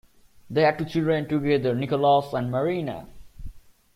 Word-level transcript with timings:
They 0.49 0.63
had 0.63 0.79
two 0.79 0.85
children 0.85 1.29
together: 1.29 1.75
Nicolas 1.75 2.33
and 2.33 2.49
Marina. 2.49 3.05